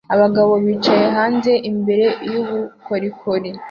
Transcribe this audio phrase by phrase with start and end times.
[0.15, 3.49] Abagabo bicaye hanze imbere yubukorikori